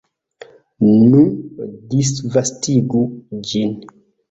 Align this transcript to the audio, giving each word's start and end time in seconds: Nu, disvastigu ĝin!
Nu, 1.11 1.21
disvastigu 1.95 3.05
ĝin! 3.53 3.79